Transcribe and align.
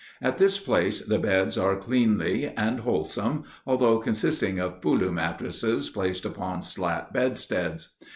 At 0.19 0.39
this 0.39 0.57
place 0.57 1.01
the 1.05 1.19
beds 1.19 1.59
are 1.59 1.75
cleanly 1.75 2.47
and 2.57 2.79
wholesome, 2.79 3.43
although 3.67 3.99
consisting 3.99 4.57
of 4.57 4.81
pulu 4.81 5.11
mattresses 5.11 5.91
placed 5.91 6.25
upon 6.25 6.63
slat 6.63 7.13
bedsteads. 7.13 7.89